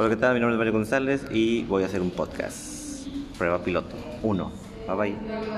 [0.00, 0.34] Hola, ¿qué tal?
[0.34, 3.08] Mi nombre es Mario González y voy a hacer un podcast.
[3.36, 3.96] Prueba piloto.
[4.22, 4.52] Uno.
[4.86, 5.48] Bye bye.